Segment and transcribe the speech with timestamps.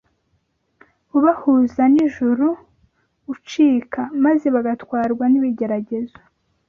[1.17, 2.47] ubahuza n’ijuru
[3.33, 6.19] ucika, maze bagatwarwa n’ibigeragezo.